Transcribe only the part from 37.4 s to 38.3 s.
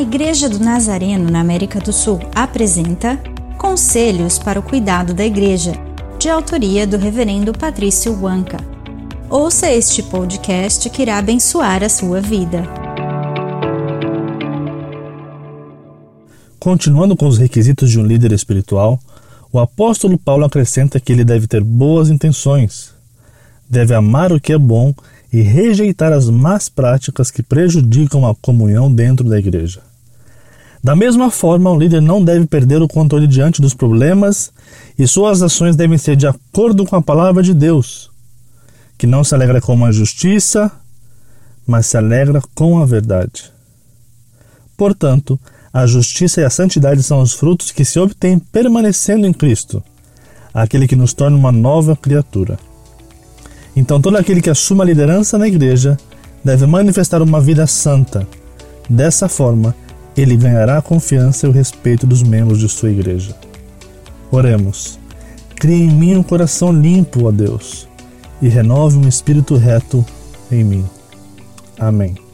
de Deus,